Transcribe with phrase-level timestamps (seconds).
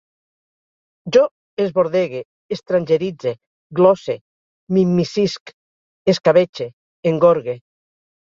[1.17, 1.25] Jo
[1.65, 2.21] esbordegue,
[2.57, 3.33] estrangeritze,
[3.83, 4.17] glosse,
[4.73, 5.55] m'immiscisc,
[6.15, 6.69] escabetxe,
[7.13, 7.57] engorgue